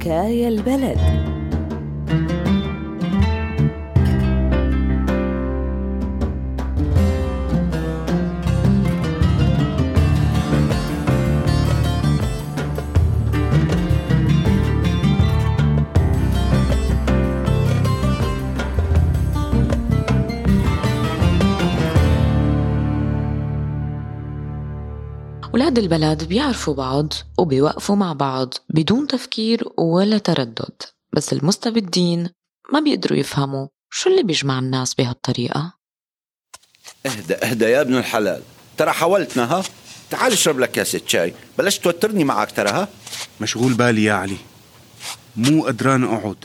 حكاية 0.00 0.48
البلد. 0.48 0.98
ولاد 25.54 25.78
البلد 25.78 26.24
بيعرفوا 26.24 26.74
بعض 26.74 27.12
وبيوقفوا 27.38 27.96
مع 27.96 28.12
بعض 28.12 28.54
بدون 28.74 29.06
تفكير 29.06 29.64
ولا 29.78 30.18
تردد. 30.18 30.82
بس 31.12 31.32
المستبدين 31.32 32.28
ما 32.72 32.80
بيقدروا 32.80 33.18
يفهموا 33.18 33.68
شو 33.90 34.10
اللي 34.10 34.22
بيجمع 34.22 34.58
الناس 34.58 34.94
بهالطريقة. 34.94 35.72
اهدى 37.06 37.34
اهدى 37.34 37.64
يا 37.64 37.80
ابن 37.80 37.96
الحلال. 37.96 38.42
ترى 38.76 38.92
حاولتنا 38.92 39.44
ها؟ 39.44 39.62
تعال 40.10 40.32
اشرب 40.32 40.58
لك 40.58 40.70
كاسة 40.70 41.00
شاي. 41.06 41.34
بلاش 41.58 41.78
توترني 41.78 42.24
معك 42.24 42.52
ترى 42.52 42.70
ها؟ 42.70 42.88
مشغول 43.40 43.74
بالي 43.74 44.04
يا 44.04 44.12
علي. 44.12 44.36
مو 45.36 45.64
قدران 45.64 46.04
أقعد. 46.04 46.44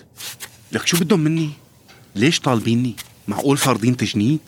لك 0.72 0.88
شو 0.88 0.98
بدهم 0.98 1.20
مني؟ 1.20 1.49
ليش 2.16 2.40
طالبيني؟ 2.40 2.96
معقول 3.27 3.58
فارضين 3.58 3.98
تجنيد؟ 3.98 4.40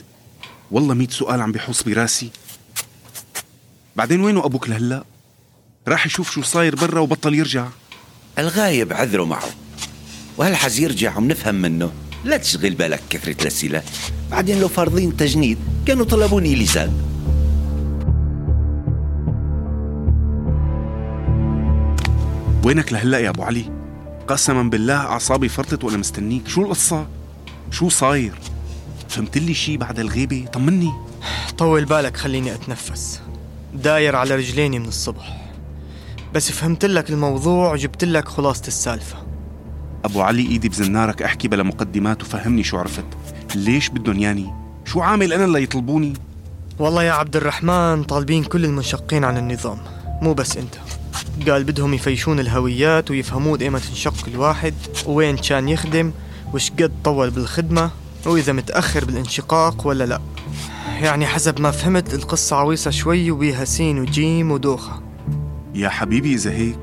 والله 0.72 0.94
ميت 0.94 1.12
سؤال 1.12 1.42
عم 1.42 1.52
بيحوص 1.52 1.84
براسي. 1.84 2.30
بعدين 3.98 4.22
وينه 4.22 4.46
أبوك 4.46 4.70
لهلا؟ 4.70 5.04
راح 5.88 6.06
يشوف 6.06 6.32
شو 6.32 6.42
صاير 6.42 6.76
برا 6.76 7.00
وبطل 7.00 7.36
يرجع. 7.36 7.68
الغايب 8.40 8.94
عذره 8.94 9.24
معه. 9.24 9.50
وهالحز 10.38 10.80
يرجع 10.80 11.18
ومنفهم 11.18 11.56
منه؟ 11.56 11.92
لا 12.24 12.38
تشغل 12.38 12.76
بالك 12.76 13.02
كثرة 13.10 13.42
الأسئلة. 13.42 13.84
بعدين 14.32 14.60
لو 14.60 14.68
فارضين 14.68 15.18
تجنيد 15.18 15.58
كانوا 15.86 16.06
طلبوني 16.06 16.56
لزاد 16.56 16.94
وينك 22.64 22.94
لهلا 22.94 23.20
يا 23.20 23.30
أبو 23.30 23.44
علي؟ 23.44 23.72
قسما 24.28 24.64
بالله 24.64 24.96
أعصابي 24.96 25.50
فرطت 25.50 25.84
وأنا 25.84 25.98
مستنيك. 25.98 26.48
شو 26.48 26.62
القصة؟ 26.62 27.08
شو 27.72 27.90
صاير؟ 27.90 28.34
فهمت 29.10 29.38
لي 29.38 29.54
شي 29.54 29.78
بعد 29.78 30.00
الغيبة؟ 30.00 30.46
طمني. 30.54 30.92
طول 31.58 31.86
بالك 31.86 32.18
خليني 32.18 32.54
أتنفس. 32.54 33.27
داير 33.82 34.16
على 34.16 34.36
رجليني 34.36 34.80
من 34.80 34.88
الصبح. 34.88 35.38
بس 36.34 36.52
فهمت 36.52 36.86
لك 36.86 37.10
الموضوع 37.10 37.74
وجبت 37.74 38.04
لك 38.04 38.28
خلاصة 38.28 38.68
السالفة. 38.68 39.18
أبو 40.06 40.22
علي 40.22 40.48
إيدي 40.48 40.70
بزنارك 40.70 41.22
أحكي 41.22 41.48
بلا 41.48 41.64
مقدمات 41.64 42.22
وفهمني 42.22 42.64
شو 42.64 42.78
عرفت. 42.78 43.06
ليش 43.56 43.90
بدهم 43.90 44.20
ياني 44.20 44.54
شو 44.86 45.02
عامل 45.02 45.34
أنا 45.34 45.46
اللي 45.46 45.64
يطلبوني؟ 45.64 46.14
والله 46.80 47.04
يا 47.04 47.12
عبد 47.12 47.36
الرحمن 47.36 48.04
طالبين 48.04 48.44
كل 48.44 48.66
المنشقين 48.66 49.24
عن 49.24 49.38
النظام. 49.38 49.78
مو 50.22 50.34
بس 50.34 50.58
أنت. 50.58 50.76
قال 51.50 51.64
بدهم 51.64 51.94
يفيشون 51.94 52.40
الهويات 52.40 53.12
ويفهمون 53.12 53.62
ايمة 53.62 53.80
تنشق 53.80 54.28
الواحد 54.28 54.74
ووين 55.06 55.38
كان 55.38 55.70
يخدم 55.70 56.12
وش 56.54 56.72
قد 56.72 56.92
طول 57.04 57.30
بالخدمة 57.30 57.92
وإذا 58.26 58.54
متأخر 58.54 59.06
بالانشقاق 59.06 59.88
ولا 59.88 60.04
لا. 60.04 60.22
يعني 61.04 61.28
حسب 61.28 61.62
ما 61.62 61.72
فهمت 61.72 62.14
القصة 62.14 62.56
عويصة 62.56 62.92
شوي 62.92 63.32
وبيها 63.32 63.66
سين 63.66 64.00
وجيم 64.00 64.52
ودوخة. 64.52 65.02
يا 65.76 65.90
حبيبي 65.90 66.34
إذا 66.34 66.52
هيك 66.52 66.80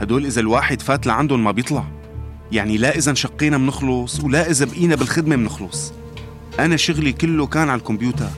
هدول 0.00 0.26
إذا 0.26 0.40
الواحد 0.40 0.82
فات 0.82 1.06
لعندهم 1.06 1.44
ما 1.44 1.50
بيطلع. 1.50 1.84
يعني 2.52 2.76
لا 2.76 2.96
إذا 2.96 3.10
انشقينا 3.10 3.58
بنخلص 3.58 4.20
ولا 4.20 4.50
إذا 4.50 4.64
بقينا 4.64 4.94
بالخدمة 4.94 5.36
بنخلص. 5.36 5.92
أنا 6.58 6.76
شغلي 6.76 7.12
كله 7.12 7.46
كان 7.46 7.68
على 7.68 7.78
الكمبيوتر. 7.78 8.28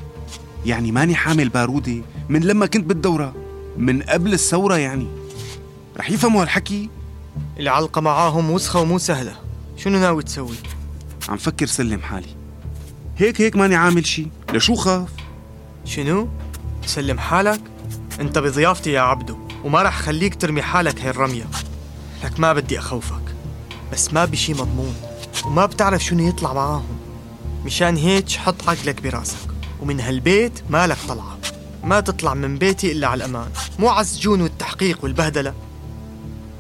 يعني 0.67 0.93
ماني 0.93 1.15
حامل 1.15 1.49
بارودة 1.49 2.03
من 2.29 2.41
لما 2.41 2.67
كنت 2.67 2.85
بالدورة 2.85 3.35
من 3.77 4.03
قبل 4.03 4.33
الثورة 4.33 4.77
يعني. 4.77 5.07
رح 5.97 6.11
يفهموا 6.11 6.43
هالحكي؟ 6.43 6.91
العلقة 7.59 8.01
معاهم 8.01 8.51
وسخة 8.51 8.81
ومو 8.81 8.99
سهلة. 8.99 9.37
شنو 9.77 9.99
ناوي 9.99 10.23
تسوي؟ 10.23 10.57
عم 11.29 11.37
فكر 11.37 11.67
سلم 11.67 12.01
حالي. 12.01 12.29
هيك 13.17 13.41
هيك 13.41 13.57
ماني 13.57 13.75
عامل 13.75 14.07
شي. 14.07 14.27
لشو 14.57 14.75
خاف؟ 14.75 15.09
شنو؟ 15.85 16.29
تسلم 16.83 17.19
حالك؟ 17.19 17.61
انت 18.21 18.39
بضيافتي 18.39 18.93
يا 18.93 19.01
عبدو 19.01 19.39
وما 19.65 19.83
رح 19.83 19.99
خليك 19.99 20.35
ترمي 20.35 20.63
حالك 20.63 21.01
هاي 21.01 21.11
الرمية. 21.11 21.45
لك 22.25 22.41
ما 22.41 22.53
بدي 22.53 22.79
أخوفك 22.79 23.35
بس 23.93 24.13
ما 24.13 24.25
بشي 24.25 24.55
مضمون 24.55 24.95
وما 25.45 25.67
بتعرف 25.67 26.05
شنو 26.05 26.29
يطلع 26.29 26.53
معاهم. 26.53 26.99
مشان 27.65 27.97
هيك 27.97 28.31
حط 28.31 28.69
عقلك 28.69 29.03
براسك 29.03 29.49
ومن 29.81 30.01
هالبيت 30.01 30.53
مالك 30.71 30.99
طلعة. 31.09 31.39
ما 31.85 32.01
تطلع 32.01 32.35
من 32.35 32.59
بيتي 32.59 32.93
إلا 32.93 33.07
على 33.07 33.25
الأمان 33.25 33.51
مو 33.79 33.89
على 33.89 34.01
السجون 34.01 34.41
والتحقيق 34.41 35.05
والبهدلة. 35.05 35.55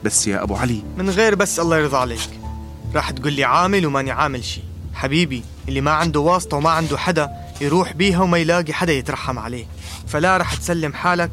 بس 0.05 0.27
يا 0.27 0.43
أبو 0.43 0.55
علي. 0.55 0.83
من 0.99 1.11
غير 1.11 1.34
بس 1.34 1.61
الله 1.61 1.78
يرضى 1.78 1.97
عليك 1.97 2.41
راح 2.95 3.11
تقول 3.11 3.33
لي 3.33 3.45
عامل 3.45 3.87
وماني 3.87 4.11
عامل 4.11 4.45
شي. 4.45 4.61
حبيبي 4.95 5.43
اللي 5.69 5.81
ما 5.81 5.91
عنده 5.91 6.21
واسطة 6.21 6.56
وما 6.56 6.71
عنده 6.71 6.99
حدا 6.99 7.31
يروح 7.60 7.93
بيها 7.93 8.22
وما 8.22 8.38
يلاقي 8.38 8.72
حدا 8.72 8.93
يترحم 8.93 9.38
عليه. 9.38 9.66
فلا 10.06 10.37
رح 10.37 10.54
تسلم 10.54 10.93
حالك 10.93 11.31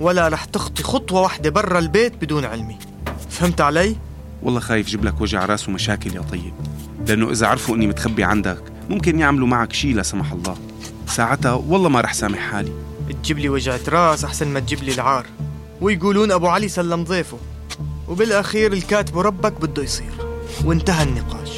ولا 0.00 0.28
رح 0.28 0.44
تخطي 0.44 0.82
خطوة 0.82 1.20
واحدة 1.20 1.50
برا 1.50 1.78
البيت 1.78 2.24
بدون 2.24 2.44
علمي. 2.44 2.78
فهمت 3.30 3.60
علي؟ 3.60 3.96
والله 4.42 4.60
خايف 4.60 4.86
جيب 4.86 5.04
لك 5.04 5.20
وجع 5.20 5.44
راس 5.44 5.68
ومشاكل 5.68 6.16
يا 6.16 6.20
طيب. 6.20 6.54
لأنه 7.06 7.30
إذا 7.30 7.46
عرفوا 7.46 7.76
إني 7.76 7.86
متخبي 7.86 8.24
عندك 8.24 8.62
ممكن 8.90 9.18
يعملوا 9.18 9.48
معك 9.48 9.72
شي 9.72 9.92
لا 9.92 10.02
سمح 10.02 10.32
الله. 10.32 10.56
ساعتها 11.06 11.52
والله 11.52 11.88
ما 11.88 12.00
رح 12.00 12.12
سامح 12.12 12.38
حالي. 12.38 12.72
تجيب 13.22 13.38
لي 13.38 13.48
وجعة 13.48 13.80
راس 13.88 14.24
أحسن 14.24 14.48
ما 14.48 14.60
تجيب 14.60 14.82
لي 14.82 14.94
العار. 14.94 15.26
ويقولون 15.80 16.32
أبو 16.32 16.46
علي 16.46 16.68
سلم 16.68 17.04
ضيفه. 17.04 17.38
وبالأخير 18.08 18.72
الكاتب 18.72 19.18
ربك 19.18 19.60
بده 19.60 19.82
يصير. 19.82 20.12
وانتهى 20.64 21.02
النقاش. 21.02 21.50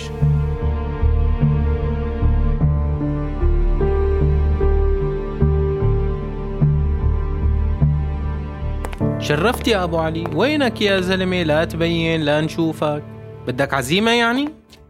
شرفت 9.28 9.68
يا 9.68 9.84
أبو 9.84 9.98
علي. 9.98 10.24
وينك 10.32 10.80
يا 10.80 11.00
زلمة؟ 11.00 11.42
لا 11.42 11.64
تبين 11.64 12.20
لا 12.20 12.40
نشوفك. 12.40 13.02
بدك 13.46 13.74
عزيمة 13.74 14.10
يعني؟ 14.10 14.48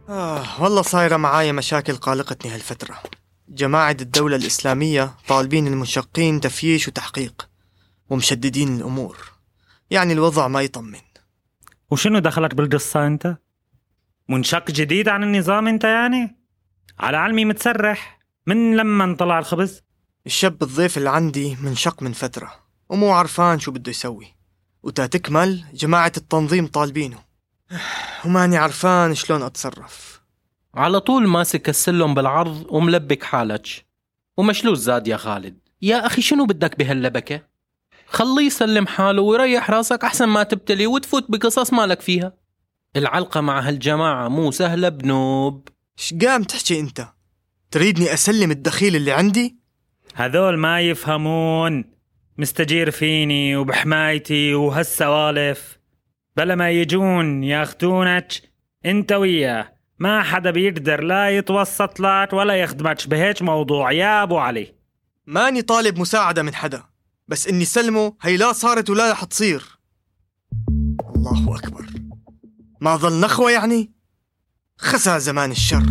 آه 0.09 0.63
والله 0.63 0.81
صايرة 0.81 1.17
معايا 1.17 1.51
مشاكل 1.51 1.95
قالقتني 1.95 2.51
هالفترة. 2.51 2.95
جماعة 3.49 3.97
الدولة 4.01 4.35
الإسلامية 4.35 5.13
طالبين 5.27 5.67
المنشقين 5.67 6.41
تفييش 6.41 6.87
وتحقيق 6.87 7.49
ومشددين 8.09 8.75
الأمور. 8.75 9.17
يعني 9.89 10.13
الوضع 10.13 10.47
ما 10.47 10.61
يطمن. 10.61 10.99
وشنو 11.91 12.19
دخلك 12.19 12.55
بالقصة 12.55 13.07
أنت؟ 13.07 13.37
منشق 14.29 14.71
جديد 14.71 15.09
عن 15.09 15.23
النظام 15.23 15.67
أنت 15.67 15.83
يعني؟ 15.83 16.37
على 16.99 17.17
علمي 17.17 17.45
متسرح. 17.45 18.19
من 18.47 18.77
لما 18.77 19.15
طلع 19.15 19.39
الخبز؟ 19.39 19.81
الشاب 20.25 20.63
الضيف 20.63 20.97
اللي 20.97 21.09
عندي 21.09 21.57
منشق 21.61 22.03
من 22.03 22.11
فترة. 22.13 22.64
ومو 22.89 23.11
عرفان 23.11 23.59
شو 23.59 23.71
بده 23.71 23.89
يسوي. 23.89 24.35
وتا 24.83 25.05
تكمل 25.05 25.63
جماعة 25.73 26.11
التنظيم 26.17 26.67
طالبينه. 26.67 27.17
وماني 28.25 28.57
عرفان 28.57 29.15
شلون 29.15 29.41
أتصرف. 29.41 30.21
على 30.75 30.99
طول 30.99 31.27
ماسك 31.27 31.69
السلم 31.69 32.13
بالعرض 32.13 32.65
وملبك 32.69 33.23
حالك. 33.23 33.85
ومشلوش 34.37 34.77
زاد 34.77 35.07
يا 35.07 35.17
خالد. 35.17 35.59
يا 35.81 36.05
أخي 36.05 36.21
شنو 36.21 36.45
بدك 36.45 36.77
بهاللبكة؟ 36.77 37.41
خليه 38.07 38.45
يسلم 38.45 38.87
حاله 38.87 39.21
ويريح 39.21 39.69
راسك 39.71 40.03
أحسن 40.03 40.25
ما 40.25 40.43
تبتلي 40.43 40.87
وتفوت 40.87 41.25
بقصص 41.31 41.73
مالك 41.73 42.01
فيها. 42.01 42.33
العلقة 42.95 43.41
مع 43.41 43.59
هالجماعة 43.59 44.27
مو 44.27 44.51
سهلة 44.51 44.89
بنوب. 44.89 45.67
إيش 45.99 46.13
قام 46.13 46.43
تحكي 46.43 46.79
أنت؟ 46.79 47.07
تريدني 47.71 48.13
أسلم 48.13 48.51
الدخيل 48.51 48.95
اللي 48.95 49.11
عندي؟ 49.11 49.59
هذول 50.15 50.57
ما 50.57 50.81
يفهمون. 50.81 51.94
مستجير 52.37 52.91
فيني 52.91 53.55
وبحمايتي 53.55 54.53
وهالسوالف. 54.53 55.77
بلا 56.37 56.55
ما 56.55 56.69
يجون 56.71 57.43
ياخدونك 57.43 58.33
انت 58.85 59.11
وياه. 59.11 59.75
ما 59.99 60.23
حدا 60.23 60.51
بيقدر 60.51 61.03
لا 61.03 61.29
يتوسط 61.29 61.99
لك 61.99 62.33
ولا 62.33 62.53
يخدمك 62.55 63.07
بهيك 63.07 63.41
موضوع 63.41 63.91
يا 63.91 64.23
أبو 64.23 64.37
علي. 64.37 64.73
ماني 65.25 65.61
طالب 65.61 65.99
مساعدة 65.99 66.43
من 66.43 66.55
حدا 66.55 66.83
بس 67.27 67.47
إني 67.47 67.65
سلمه 67.65 68.15
هي 68.21 68.37
لا 68.37 68.53
صارت 68.53 68.89
ولا 68.89 69.11
رح 69.11 69.23
تصير. 69.23 69.63
الله 71.15 71.55
أكبر. 71.55 71.85
ما 72.81 72.95
ظل 72.95 73.21
نخوة 73.21 73.51
يعني؟ 73.51 73.91
خسى 74.77 75.19
زمان 75.19 75.51
الشر. 75.51 75.83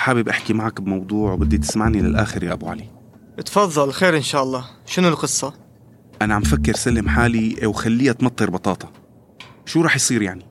حابب 0.00 0.28
أحكي 0.28 0.52
معك 0.52 0.80
بموضوع 0.80 1.32
وبدي 1.32 1.58
تسمعني 1.58 2.00
للآخر 2.00 2.44
يا 2.44 2.52
أبو 2.52 2.68
علي. 2.68 2.84
تفضل 3.46 3.92
خير 3.92 4.16
إن 4.16 4.22
شاء 4.22 4.42
الله. 4.42 4.64
شنو 4.86 5.08
القصة؟ 5.08 5.54
أنا 6.22 6.34
عم 6.34 6.42
فكر 6.42 6.74
سلم 6.74 7.08
حالي 7.08 7.66
وخليها 7.66 8.12
تمطر 8.12 8.50
بطاطا. 8.50 8.92
شو 9.66 9.82
رح 9.82 9.96
يصير 9.96 10.22
يعني؟ 10.22 10.46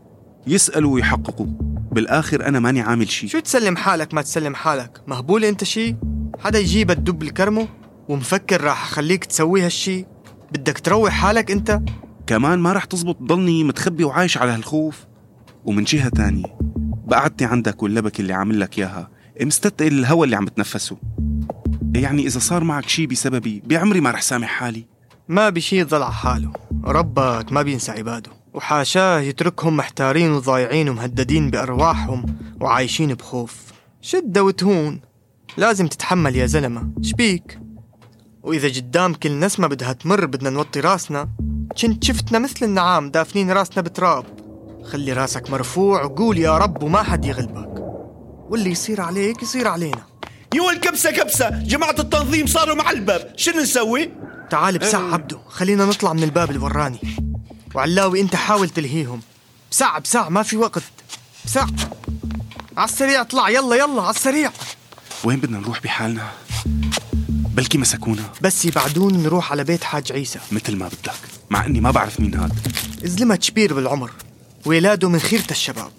يسألوا 0.47 0.93
ويحققوا. 0.93 1.47
بالآخر 1.91 2.47
أنا 2.47 2.59
ماني 2.59 2.81
عامل 2.81 3.09
شي. 3.09 3.27
شو 3.27 3.39
تسلم 3.39 3.77
حالك 3.77 4.13
ما 4.13 4.21
تسلم 4.21 4.55
حالك؟ 4.55 5.01
مهبول 5.07 5.45
أنت 5.45 5.63
شي؟ 5.63 5.95
حدا 6.39 6.59
يجيبك 6.59 6.95
تدب 6.95 7.23
الكرمه 7.23 7.67
ومفكر 8.09 8.61
راح 8.61 8.83
أخليك 8.83 9.25
تسوي 9.25 9.61
هالشي؟ 9.61 10.05
بدك 10.51 10.79
تروح 10.79 11.13
حالك 11.13 11.51
أنت؟ 11.51 11.81
كمان 12.27 12.59
ما 12.59 12.73
رح 12.73 12.85
تزبط 12.85 13.17
ضلني 13.23 13.63
متخبي 13.63 14.03
وعايش 14.03 14.37
على 14.37 14.51
هالخوف. 14.51 15.05
ومن 15.65 15.83
جهة 15.83 16.09
تانية 16.09 16.57
بقعدتي 17.07 17.45
عندك 17.45 17.83
واللبك 17.83 18.19
اللي 18.19 18.33
عامل 18.33 18.59
لك 18.59 18.79
إياها. 18.79 19.18
مستثقل 19.45 19.87
الهوا 19.87 20.25
اللي 20.25 20.35
عم 20.35 20.45
بتنفسه. 20.45 20.97
يعني 21.95 22.27
إذا 22.27 22.39
صار 22.39 22.63
معك 22.63 22.89
شي 22.89 23.07
بسببي 23.07 23.63
بعمري 23.65 24.01
ما 24.01 24.11
رح 24.11 24.21
سامح 24.21 24.47
حالي. 24.47 24.85
ما 25.27 25.49
بشي 25.49 25.83
ضل 25.83 26.03
على 26.03 26.13
حاله. 26.13 26.51
ربك 26.85 27.51
ما 27.51 27.61
بينسى 27.61 27.91
عباده. 27.91 28.31
وحاشاه 28.53 29.19
يتركهم 29.19 29.77
محتارين 29.77 30.31
وضايعين 30.31 30.89
ومهددين 30.89 31.51
بأرواحهم 31.51 32.25
وعايشين 32.61 33.13
بخوف. 33.13 33.57
شدة 34.01 34.43
وتهون. 34.43 35.01
لازم 35.57 35.87
تتحمل 35.87 36.35
يا 36.35 36.45
زلمة. 36.45 36.89
شبيك؟ 37.01 37.59
وإذا 38.43 38.67
قدام 38.67 39.13
كل 39.13 39.39
نسمة 39.39 39.67
بدها 39.67 39.93
تمر 39.93 40.25
بدنا 40.25 40.49
نوطي 40.49 40.79
راسنا. 40.79 41.29
كنت 41.81 42.03
شفتنا 42.03 42.39
مثل 42.39 42.65
النعام 42.65 43.11
دافنين 43.11 43.51
راسنا 43.51 43.81
بتراب. 43.81 44.25
خلي 44.83 45.13
راسك 45.13 45.49
مرفوع 45.49 46.03
وقول 46.03 46.37
يا 46.37 46.57
رب 46.57 46.83
وما 46.83 47.03
حد 47.03 47.25
يغلبك. 47.25 47.68
واللي 48.49 48.71
يصير 48.71 49.01
عليك 49.01 49.43
يصير 49.43 49.67
علينا. 49.67 50.03
يو 50.55 50.69
الكبسة 50.69 51.11
كبسة. 51.11 51.49
جماعة 51.49 51.95
التنظيم 51.99 52.47
صاروا 52.47 52.75
مع 52.75 52.91
الباب. 52.91 53.33
شنو 53.37 53.61
نسوي؟ 53.61 54.11
تعال 54.49 54.77
بسع 54.77 55.13
عبدو 55.13 55.39
خلينا 55.49 55.85
نطلع 55.85 56.13
من 56.13 56.23
الباب 56.23 56.49
اللي 56.49 56.61
وراني 56.61 56.99
وعلاوي 57.75 58.21
انت 58.21 58.35
حاول 58.35 58.69
تلهيهم. 58.69 59.21
بسع 59.71 59.97
بسع 59.99 60.29
ما 60.29 60.43
في 60.43 60.57
وقت. 60.57 60.83
بسع 61.45 61.65
على 62.77 62.89
السريع 62.89 63.21
اطلع. 63.21 63.49
يلا 63.49 63.75
يلا 63.75 64.01
على 64.01 64.15
السريع. 64.15 64.51
وين 65.23 65.39
بدنا 65.39 65.59
نروح 65.59 65.81
بحالنا؟ 65.81 66.31
بلكي 67.55 67.77
مسكونا. 67.77 68.23
بس 68.41 68.65
يبعدون 68.65 69.23
نروح 69.23 69.51
على 69.51 69.63
بيت 69.63 69.83
حاج 69.83 70.11
عيسى. 70.11 70.39
مثل 70.51 70.75
ما 70.75 70.87
بدك. 70.87 71.13
مع 71.49 71.65
إني 71.65 71.81
ما 71.81 71.91
بعرف 71.91 72.19
مين 72.19 72.35
هاد. 72.35 72.53
زلمة 73.03 73.35
كبير 73.35 73.73
بالعمر. 73.73 74.11
ولاده 74.65 75.09
من 75.09 75.19
خيرة 75.19 75.51
الشباب. 75.51 75.91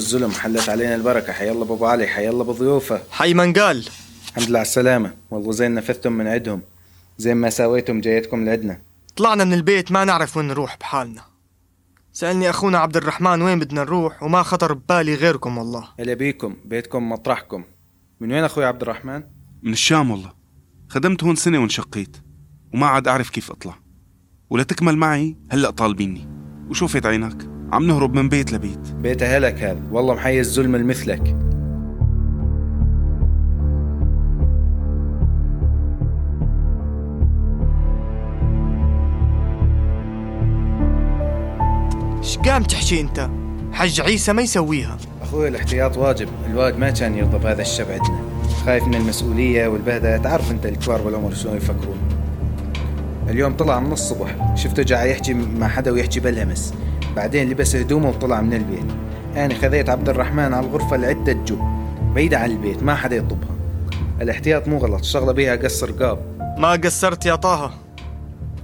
بالظلم 0.00 0.30
حلت 0.30 0.68
علينا 0.68 0.94
البركة. 0.94 1.32
حي 1.32 1.50
الله 1.50 1.64
بابو 1.64 1.86
علي 1.86 2.06
حي 2.06 2.28
الله 2.28 2.44
بضيوفه 2.44 3.02
حي 3.10 3.34
من 3.34 3.52
قال؟ 3.52 3.88
الحمد 4.28 4.48
لله 4.48 4.58
على 4.58 4.66
السلامة. 4.66 5.14
والله 5.30 5.52
زين 5.52 5.74
نفذتم 5.74 6.12
من 6.12 6.26
عندهم. 6.26 6.62
زين 7.18 7.36
ما 7.36 7.50
سويتم 7.50 8.00
جايتكم 8.00 8.44
لعندنا. 8.44 8.80
طلعنا 9.16 9.44
من 9.44 9.52
البيت 9.52 9.92
ما 9.92 10.04
نعرف 10.04 10.36
وين 10.36 10.48
نروح 10.48 10.76
بحالنا. 10.80 11.22
سألني 12.12 12.50
أخونا 12.50 12.78
عبد 12.78 12.96
الرحمن 12.96 13.42
وين 13.42 13.58
بدنا 13.58 13.84
نروح 13.84 14.22
وما 14.22 14.42
خطر 14.42 14.72
ببالي 14.72 15.14
غيركم 15.14 15.58
والله. 15.58 15.88
هلا 16.00 16.14
بيكم 16.14 16.56
بيتكم 16.64 17.08
مطرحكم. 17.08 17.64
من 18.20 18.32
وين 18.32 18.44
أخوي 18.44 18.64
عبد 18.64 18.82
الرحمن؟ 18.82 19.22
من 19.62 19.72
الشام 19.72 20.10
والله. 20.10 20.32
خدمت 20.88 21.24
هون 21.24 21.36
سنة 21.36 21.58
وانشقيت 21.58 22.16
وما 22.74 22.86
عاد 22.86 23.08
أعرف 23.08 23.30
كيف 23.30 23.50
أطلع. 23.50 23.78
ولا 24.50 24.62
تكمل 24.62 24.96
معي 24.96 25.36
هلأ 25.50 25.70
طالبيني. 25.70 26.28
وشوفت 26.68 27.06
عينك؟ 27.06 27.49
عم 27.72 27.86
نهرب 27.86 28.14
من 28.14 28.28
بيت 28.28 28.52
لبيت. 28.52 28.92
بيت 29.02 29.22
أهلك 29.22 29.62
هذا. 29.62 29.80
والله 29.90 30.14
محي 30.14 30.40
الظلم 30.40 30.74
المثلك 30.74 31.36
إيش 42.18 42.38
قام 42.38 42.62
تحكي 42.62 43.00
أنت؟ 43.00 43.30
حج 43.72 44.00
عيسى 44.00 44.32
ما 44.32 44.42
يسويها. 44.42 44.96
أخوي 45.22 45.48
الاحتياط 45.48 45.96
واجب. 45.96 46.28
الواد 46.46 46.78
ما 46.78 46.90
كان 46.90 47.14
يرضى 47.14 47.38
بهذا 47.38 47.62
الشب 47.62 47.90
عندنا. 47.90 48.20
خايف 48.66 48.84
من 48.84 48.94
المسؤولية 48.94 49.68
والبهدلة. 49.68 50.16
تعرف 50.16 50.50
أنت 50.50 50.66
الكبار 50.66 51.02
بالعمر 51.02 51.34
شلون 51.34 51.56
يفكرون. 51.56 51.98
اليوم 53.28 53.56
طلع 53.56 53.80
من 53.80 53.92
الصبح. 53.92 54.54
شفته 54.54 54.82
جاي 54.82 55.10
يحكي 55.10 55.34
مع 55.34 55.68
حدا 55.68 55.90
ويحكي 55.90 56.20
بالهمس. 56.20 56.74
بعدين 57.16 57.50
لبس 57.50 57.76
هدومه 57.76 58.08
وطلع 58.08 58.40
من 58.40 58.54
البيت. 58.54 58.86
أنا 59.36 59.54
خذيت 59.54 59.88
عبد 59.88 60.08
الرحمن 60.08 60.54
على 60.54 60.66
الغرفة 60.66 60.96
لعدة 60.96 61.32
جو 61.32 61.56
بعيدة 62.14 62.38
عن 62.38 62.50
البيت 62.50 62.82
ما 62.82 62.94
حدا 62.94 63.16
يطبها. 63.16 63.56
الاحتياط 64.20 64.68
مو 64.68 64.78
غلط 64.78 65.00
الشغلة 65.00 65.32
بيها 65.32 65.56
قص 65.56 65.84
رقاب 65.84 66.18
ما 66.58 66.70
قصرت 66.70 67.26
يا 67.26 67.34
طه. 67.34 67.70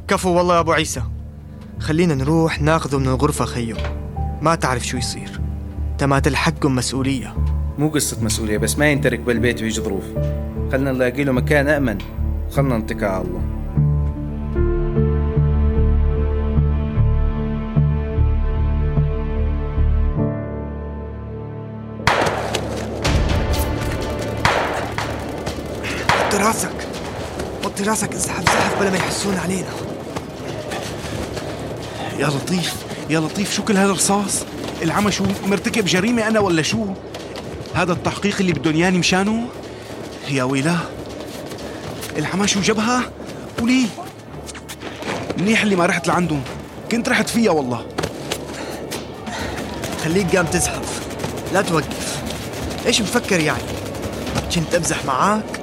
كفو 0.09 0.31
والله 0.31 0.55
يا 0.55 0.61
أبو 0.61 0.73
عيسى. 0.73 1.03
خلينا 1.79 2.15
نروح 2.15 2.63
ناخذه 2.63 2.99
من 2.99 3.07
الغرفة 3.07 3.45
خيو 3.45 3.77
ما 4.43 4.55
تعرف 4.55 4.87
شو 4.87 4.97
يصير. 4.97 5.41
تمات 5.99 6.27
الحق 6.27 6.67
مسؤولية. 6.67 7.35
مو 7.79 7.89
قصة 7.89 8.25
مسؤولية 8.25 8.59
بس 8.59 8.79
ما 8.79 8.91
ينترك 8.91 9.21
بالبيت 9.21 9.63
ويجي 9.63 9.81
ظروف. 9.81 10.05
خلنا 10.73 10.93
نلاقي 10.93 11.25
له 11.25 11.33
مكان 11.33 11.69
أأمن 11.69 11.99
وخلنا 12.51 12.79
نتكل 12.79 13.05
على 13.05 13.25
الله 13.25 13.56
راسك. 26.47 26.89
وطي 27.65 27.83
راسك 27.83 28.15
ازحف 28.15 28.45
زحف 28.45 28.81
بلا 28.81 28.91
ما 28.91 28.97
يحسون 28.97 29.37
علينا. 29.37 29.69
يا 32.19 32.27
لطيف 32.27 32.75
يا 33.11 33.21
لطيف 33.21 33.55
شو 33.55 33.65
كل 33.65 33.77
هذا 33.77 33.91
الرصاص 33.91 34.45
العمى 34.83 35.13
شو 35.13 35.25
مرتكب 35.47 35.85
جريمة 35.85 36.29
أنا 36.29 36.41
ولا 36.41 36.63
شو؟ 36.63 36.87
هذا 37.75 37.93
التحقيق 37.93 38.37
اللي 38.41 38.53
بدهم 38.53 38.77
ياني 38.77 38.99
مشانه؟ 38.99 39.49
يا 40.29 40.45
ويلاه. 40.45 40.81
العمى 42.19 42.49
شو 42.49 42.61
جبهة؟ 42.61 43.03
وليه 43.63 43.87
منيح 45.39 45.63
اللي 45.63 45.77
ما 45.77 45.87
رحت 45.87 46.09
لعندهم. 46.09 46.43
كنت 46.91 47.09
رحت 47.09 47.29
فيها 47.29 47.51
والله. 47.51 47.87
خليك 50.05 50.37
قام 50.37 50.47
تزحف. 50.47 51.01
لا 51.53 51.63
توقف. 51.63 52.23
إيش 52.87 53.01
مفكر 53.01 53.41
يعني؟ 53.41 53.63
كنت 54.55 54.75
أمزح 54.75 55.05
معاك؟ 55.05 55.56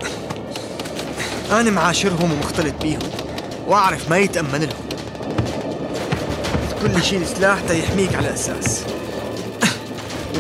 أنا 1.52 1.72
معاشرهم 1.72 2.32
ومختلط 2.32 2.74
بيهم 2.82 3.00
وأعرف 3.68 4.10
ما 4.10 4.18
يتامن 4.18 4.60
لهم 4.60 4.84
كل 6.82 7.04
شيء 7.04 7.26
سلاح 7.36 7.60
يحميك 7.70 8.16
على 8.16 8.34
أساس. 8.34 8.82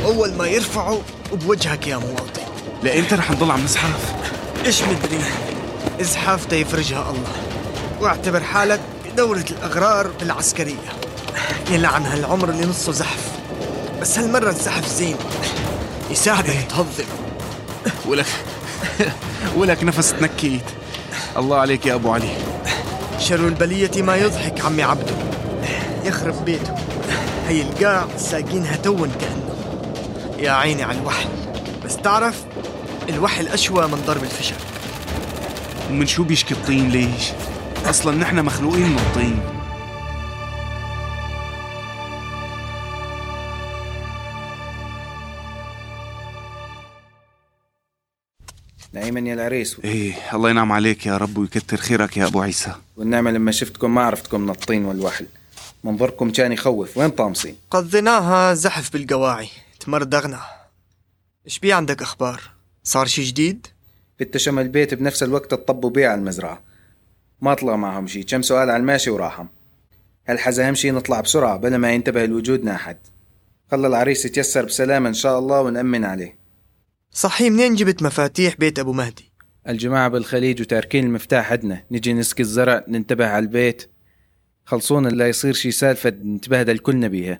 وأول 0.03 0.33
ما 0.33 0.47
يرفعوا 0.47 0.99
بوجهك 1.31 1.87
يا 1.87 1.97
مواطن. 1.97 2.41
لإمتى 2.83 3.15
رح 3.15 3.31
نضل 3.31 3.51
عم 3.51 3.63
نزحف 3.63 4.13
إيش 4.65 4.81
مدري؟ 4.81 5.19
ازحف 6.01 6.45
تيفرجها 6.45 7.09
الله. 7.09 7.31
واعتبر 8.01 8.43
حالك 8.43 8.79
دورة 9.17 9.45
الأغرار 9.51 10.07
بالعسكرية. 10.19 10.93
يلعن 11.71 12.05
هالعمر 12.05 12.49
اللي 12.49 12.65
نصه 12.65 12.91
زحف. 12.91 13.31
بس 14.01 14.19
هالمرة 14.19 14.49
الزحف 14.49 14.87
زين. 14.87 15.15
يساعدك 16.11 16.65
تهضم. 16.69 17.05
ولك 18.05 18.25
ولك 19.55 19.83
نفس 19.83 20.13
تنكيت. 20.13 20.63
الله 21.37 21.57
عليك 21.57 21.85
يا 21.85 21.93
أبو 21.93 22.11
علي. 22.11 22.29
شر 23.19 23.47
البلية 23.47 24.01
ما 24.01 24.15
يضحك 24.15 24.65
عمي 24.65 24.83
عبده 24.83 25.13
يخرب 26.05 26.45
بيته. 26.45 26.75
هي 27.47 27.61
القاع 27.61 28.07
ساقينها 28.17 28.75
تون 28.75 29.11
كأنه. 29.21 29.55
يا 30.39 30.51
عيني 30.51 30.83
على 30.83 30.97
الوحل. 30.99 31.29
بس 31.85 31.97
تعرف 31.97 32.43
الوحل 33.09 33.47
أشوى 33.47 33.87
من 33.87 34.03
ضرب 34.07 34.23
الفشل. 34.23 34.55
ومن 35.89 36.07
شو 36.07 36.23
بيشكي 36.23 36.53
الطين 36.53 36.89
ليش؟ 36.89 37.31
أصلا 37.85 38.15
نحن 38.17 38.39
مخلوقين 38.39 38.89
من 38.89 38.97
الطين. 38.97 39.39
نعيما 48.93 49.19
يا 49.19 49.33
العريس. 49.33 49.77
إيه 49.83 50.13
الله 50.33 50.49
ينعم 50.49 50.71
عليك 50.71 51.05
يا 51.05 51.17
رب 51.17 51.37
ويكتر 51.37 51.77
خيرك 51.77 52.17
يا 52.17 52.27
أبو 52.27 52.41
عيسى. 52.41 52.75
والنعمة 52.97 53.31
لما 53.31 53.51
شفتكم 53.51 53.95
ما 53.95 54.01
عرفتكم 54.01 54.41
من 54.41 54.49
الطين 54.49 54.85
والوحل. 54.85 55.25
منظركم 55.83 56.31
كان 56.31 56.51
يخوف. 56.51 56.97
وين 56.97 57.09
طامسين؟ 57.09 57.55
قضيناها 57.71 58.53
زحف 58.53 58.93
بالقواعي. 58.93 59.49
تمردغنا. 59.79 60.41
إيش 61.45 61.59
بي 61.59 61.73
عندك 61.73 62.01
أخبار؟ 62.01 62.41
صار 62.83 63.05
شي 63.05 63.23
جديد؟ 63.23 63.67
فتشوا 64.19 64.61
البيت 64.61 64.93
بنفس 64.93 65.23
الوقت 65.23 65.53
الطبوا 65.53 65.89
بيه 65.89 66.07
على 66.07 66.19
المزرعة. 66.19 66.61
ما 67.41 67.53
طلع 67.53 67.75
معهم 67.75 68.07
شي. 68.07 68.23
كم 68.23 68.41
سؤال 68.41 68.69
على 68.69 68.77
الماشي 68.77 69.09
وراحم 69.09 69.45
هالحز 70.27 70.59
أهم 70.59 70.75
شي 70.75 70.91
نطلع 70.91 71.21
بسرعة 71.21 71.57
بلا 71.57 71.77
ما 71.77 71.91
ينتبه 71.91 72.25
لوجودنا 72.25 72.75
أحد. 72.75 72.97
خلى 73.71 73.87
العريس 73.87 74.25
يتيسر 74.25 74.65
بسلامة 74.65 75.09
إن 75.09 75.13
شاء 75.13 75.39
الله 75.39 75.61
ونأمن 75.61 76.05
عليه. 76.05 76.42
صحيح 77.15 77.51
منين 77.51 77.75
جبت 77.75 78.03
مفاتيح 78.03 78.55
بيت 78.55 78.79
أبو 78.79 78.93
مهدي؟ 78.93 79.31
الجماعة 79.69 80.07
بالخليج 80.07 80.61
وتاركين 80.61 81.05
المفتاح 81.05 81.51
عندنا. 81.51 81.83
نجي 81.91 82.13
نسقي 82.13 82.43
الزرع 82.43 82.85
ننتبه 82.87 83.27
على 83.27 83.43
البيت. 83.43 83.91
خلصونا 84.65 85.09
لا 85.09 85.27
يصير 85.27 85.53
شي 85.53 85.71
سالفة 85.71 86.09
نتبهدل 86.09 86.77
كلنا 86.77 87.07
بيها 87.07 87.39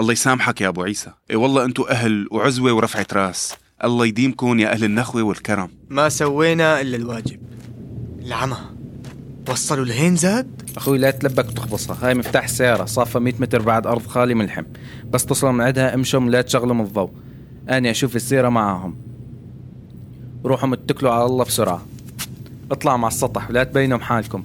الله 0.00 0.12
يسامحك 0.12 0.60
يا 0.60 0.68
أبو 0.68 0.82
عيسى. 0.82 1.12
إي 1.30 1.36
والله 1.36 1.64
أنتو 1.64 1.82
أهل 1.82 2.28
وعزوة 2.30 2.72
ورفعه 2.72 3.06
راس. 3.12 3.54
الله 3.84 4.06
يديمكم 4.06 4.58
يا 4.58 4.72
أهل 4.72 4.84
النخوة 4.84 5.22
والكرم. 5.22 5.70
ما 5.88 6.08
سوينا 6.08 6.80
إلا 6.80 6.96
الواجب. 6.96 7.40
العمى. 8.22 8.58
وصلوا 9.48 9.84
لهين 9.84 10.16
زاد؟ 10.16 10.70
أخوي 10.76 10.98
لا 10.98 11.10
تلبك 11.10 11.48
وتخبصها 11.48 11.98
هاي 12.02 12.14
مفتاح 12.14 12.44
السيارة 12.44 12.84
صافة 12.84 13.20
100 13.20 13.34
متر 13.38 13.62
بعد 13.62 13.86
أرض 13.86 14.06
خالي 14.06 14.34
ملحم. 14.34 14.64
بس 15.10 15.26
تصل 15.26 15.52
من 15.52 15.60
عندها 15.60 15.94
امشم 15.94 16.28
لا 16.28 16.42
تشغلهم 16.42 16.80
الضوء. 16.80 17.10
أنا 17.68 17.90
أشوف 17.90 18.16
السيرة 18.16 18.48
معاهم 18.48 18.96
روحوا 20.44 20.68
متكلوا 20.68 21.12
على 21.12 21.24
الله 21.24 21.44
بسرعة 21.44 21.86
اطلعوا 22.70 22.96
مع 22.96 23.08
السطح 23.08 23.50
ولا 23.50 23.64
تبينوا 23.64 23.98
حالكم 23.98 24.44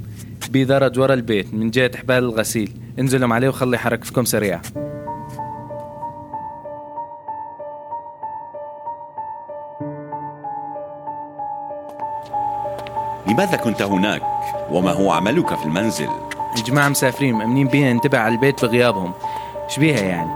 بيدرج 0.49 0.99
ورا 0.99 1.13
البيت 1.13 1.53
من 1.53 1.71
جهة 1.71 1.97
حبال 1.97 2.17
الغسيل 2.17 2.71
انزلوا 2.99 3.33
عليه 3.33 3.49
وخلي 3.49 3.77
حركتكم 3.77 4.25
سريعة 4.25 4.61
لماذا 13.27 13.57
كنت 13.57 13.81
هناك؟ 13.81 14.21
وما 14.71 14.91
هو 14.91 15.11
عملك 15.11 15.55
في 15.55 15.65
المنزل؟ 15.65 16.09
الجماعة 16.57 16.89
مسافرين 16.89 17.35
مأمنين 17.35 17.67
بينا 17.67 17.93
ننتبه 17.93 18.17
على 18.17 18.35
البيت 18.35 18.65
بغيابهم 18.65 19.11
شبيها 19.67 19.99
يعني 19.99 20.31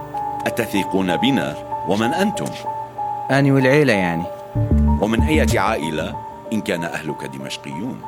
أتثقون 0.45 1.17
بنا؟ 1.17 1.55
ومن 1.87 2.13
أنتم؟ 2.13 2.45
أني 3.31 3.51
والعيلة 3.51 3.93
يعني 3.93 4.23
ومن 5.01 5.21
أية 5.21 5.59
عائلة 5.59 6.15
إن 6.53 6.61
كان 6.61 6.83
أهلك 6.83 7.25
دمشقيون؟ 7.25 8.01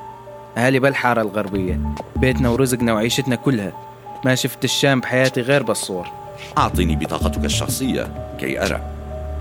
أهلي 0.58 0.80
بالحارة 0.80 1.22
الغربية 1.22 1.80
بيتنا 2.16 2.50
ورزقنا 2.50 2.94
وعيشتنا 2.94 3.36
كلها 3.36 3.72
ما 4.26 4.36
شفت 4.36 4.64
الشام 4.64 5.00
بحياتي 5.00 5.42
غير 5.42 5.64
بالصور 5.64 6.08
أعطني 6.58 6.96
بطاقتك 6.96 7.46
الشخصية 7.46 8.08
كي 8.40 8.66
أرى 8.66 8.82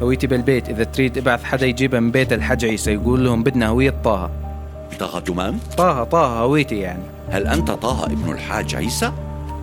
هويتي 0.03 0.27
بالبيت 0.27 0.69
إذا 0.69 0.85
تريد 0.85 1.19
إبعث 1.19 1.45
حدا 1.45 1.67
يجيبها 1.67 2.01
من 2.01 2.11
بيت 2.11 2.33
الحج 2.33 2.65
عيسى 2.65 2.93
يقول 2.93 3.25
لهم 3.25 3.43
بدنا 3.43 3.69
هوية 3.69 3.95
طه 4.05 4.31
بطاقة 4.93 5.35
من؟ 5.35 5.59
طه 5.77 6.05
طه 6.05 6.41
هويتي 6.41 6.79
يعني 6.79 7.03
هل 7.31 7.47
أنت 7.47 7.71
طه 7.71 8.05
ابن 8.07 8.33
الحاج 8.33 8.75
عيسى؟ 8.75 9.13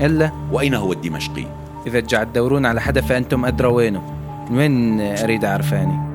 إلا 0.01 0.31
وأين 0.51 0.73
هو 0.73 0.91
الدمشقي؟ 0.91 1.45
إذا 1.87 1.99
رجعت 1.99 2.27
تدورون 2.27 2.65
على 2.65 2.81
حدا 2.81 3.01
فأنتم 3.01 3.45
أدرى 3.45 3.67
وينه 3.67 4.22
من 4.49 4.57
وين 4.57 5.01
أريد 5.01 5.45
أعرفاني؟ 5.45 6.13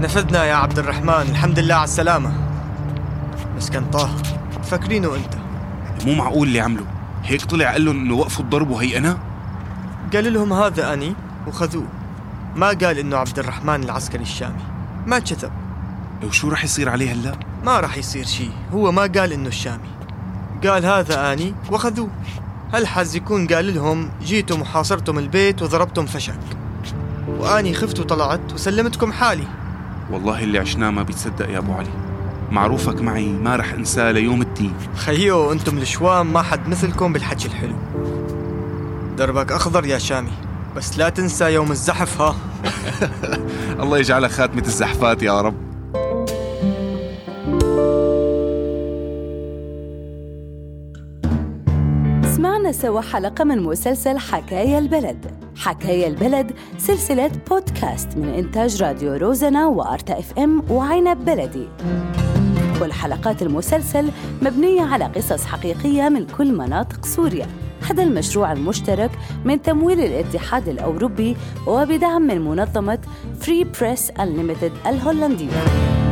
نفذنا 0.00 0.44
يا 0.44 0.54
عبد 0.54 0.78
الرحمن. 0.78 1.10
الحمد 1.10 1.58
لله 1.58 1.74
على 1.74 1.84
السلامة. 1.84 2.32
بس 3.56 3.70
كان 3.70 3.84
طه 3.84 4.10
فاكرينه 4.62 5.14
أنت. 5.14 5.34
مو 6.06 6.14
معقول 6.14 6.48
اللي 6.48 6.60
عمله. 6.60 6.84
هيك 7.24 7.44
طلع 7.44 7.72
قال 7.72 7.84
لهم 7.84 7.96
إنه 7.96 8.14
وقفوا 8.14 8.44
الضرب 8.44 8.70
وهي 8.70 8.98
أنا 8.98 9.18
قال 10.12 10.32
لهم 10.32 10.52
هذا 10.52 10.92
أني 10.92 11.14
وخذوه. 11.46 11.86
ما 12.56 12.66
قال 12.66 12.98
إنه 12.98 13.16
عبد 13.16 13.38
الرحمن 13.38 13.84
العسكري 13.84 14.22
الشامي. 14.22 14.73
ما 15.06 15.18
كذب 15.18 15.50
وشو 16.24 16.48
رح 16.48 16.64
يصير 16.64 16.88
عليه 16.88 17.12
هلا؟ 17.12 17.34
ما 17.64 17.80
راح 17.80 17.96
يصير 17.96 18.24
شيء 18.26 18.50
هو 18.72 18.92
ما 18.92 19.02
قال 19.02 19.32
إنه 19.32 19.48
الشامي. 19.48 19.88
قال 20.66 20.86
هذا 20.86 21.32
أني 21.32 21.54
وخذوه 21.70 22.08
هل 22.72 22.86
حز 22.86 23.16
يكون 23.16 23.46
قال 23.46 23.74
لهم 23.74 24.10
جيتم 24.22 24.60
وحاصرتم 24.60 25.18
البيت 25.18 25.62
وضربتم 25.62 26.06
فشك. 26.06 26.38
وأني 27.28 27.74
خفت 27.74 28.00
وطلعت 28.00 28.52
وسلمتكم 28.52 29.12
حالي. 29.12 29.46
والله 30.10 30.42
اللي 30.42 30.58
عشناه 30.58 30.90
ما 30.90 31.02
بيتصدق 31.02 31.50
يا 31.50 31.58
أبو 31.58 31.72
علي. 31.72 31.90
معروفك 32.50 33.00
معي 33.00 33.28
ما 33.28 33.56
رح 33.56 33.72
انساه 33.72 34.10
ليوم 34.10 34.42
الدين. 34.42 34.74
خيو 34.96 35.52
أنتم 35.52 35.78
الشوام 35.78 36.32
ما 36.32 36.42
حد 36.42 36.68
مثلكم 36.68 37.12
بالحكي 37.12 37.48
الحلو. 37.48 37.76
دربك 39.18 39.52
أخضر 39.52 39.86
يا 39.86 39.98
شامي 39.98 40.32
بس 40.76 40.98
لا 40.98 41.08
تنسى 41.08 41.44
يوم 41.44 41.70
الزحف 41.70 42.20
ها. 42.20 42.36
الله 43.82 43.98
يجعلها 43.98 44.28
خاتمة 44.28 44.62
الزحفات 44.62 45.22
يا 45.22 45.40
رب. 45.40 45.54
سمعنا 52.36 52.72
سوا 52.72 53.00
حلقة 53.00 53.44
من 53.44 53.62
مسلسل 53.62 54.18
حكاية 54.18 54.78
البلد. 54.78 55.26
حكاية 55.56 56.06
البلد 56.06 56.52
سلسلة 56.78 57.30
بودكاست 57.50 58.16
من 58.16 58.28
إنتاج 58.28 58.82
راديو 58.82 59.14
روزنة 59.14 59.66
وأرتا 59.66 60.18
FM 60.18 60.62
وعنب 60.70 61.24
بلدي. 61.24 61.68
كل 62.80 62.92
حلقات 62.92 63.42
المسلسل 63.42 64.10
مبنية 64.42 64.82
على 64.82 65.04
قصص 65.04 65.44
حقيقية 65.44 66.08
من 66.08 66.26
كل 66.26 66.52
مناطق 66.52 67.06
سوريا. 67.06 67.46
هذا 67.90 68.02
المشروع 68.02 68.52
المشترك 68.52 69.10
من 69.44 69.62
تمويل 69.62 70.00
الاتحاد 70.00 70.68
الأوروبي 70.68 71.36
وبدعم 71.66 72.22
من 72.22 72.40
منظمة 72.40 72.98
Free 73.40 73.64
Press 73.64 74.10
Unlimited 74.10 74.86
الهولندية. 74.86 76.03